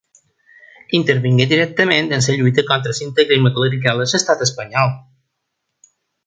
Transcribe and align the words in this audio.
Intervingué 0.99 1.45
directament 1.51 2.09
en 2.17 2.25
la 2.29 2.37
lluita 2.39 2.63
contra 2.71 2.95
l'integrisme 3.01 3.53
clerical 3.59 4.03
a 4.03 4.09
l'estat 4.15 4.43
espanyol. 4.47 4.99